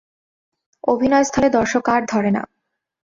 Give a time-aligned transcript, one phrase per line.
[0.83, 2.43] অভিনয়স্থলে দর্শক আর ধরে না।